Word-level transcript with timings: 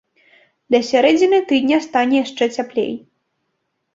Да 0.75 0.79
сярэдзіны 0.89 1.39
тыдня 1.51 1.77
стане 1.87 2.17
яшчэ 2.25 2.43
цяплей. 2.61 2.91